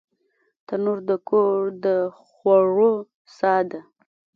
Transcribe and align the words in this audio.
تنور 0.67 0.99
د 1.09 1.11
کور 1.29 1.61
د 1.85 1.87
خوړو 2.29 2.93
ساه 3.37 3.61
ده 3.69 3.81